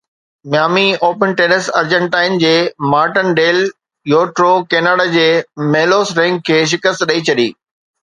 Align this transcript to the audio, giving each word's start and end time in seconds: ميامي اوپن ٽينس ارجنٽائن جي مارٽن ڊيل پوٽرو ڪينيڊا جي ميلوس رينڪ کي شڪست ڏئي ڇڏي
ميامي 0.51 0.87
اوپن 1.07 1.35
ٽينس 1.41 1.67
ارجنٽائن 1.81 2.39
جي 2.45 2.55
مارٽن 2.95 3.31
ڊيل 3.41 3.61
پوٽرو 4.13 4.51
ڪينيڊا 4.75 5.09
جي 5.15 5.29
ميلوس 5.77 6.19
رينڪ 6.25 6.47
کي 6.53 6.63
شڪست 6.77 7.11
ڏئي 7.13 7.29
ڇڏي 7.33 7.51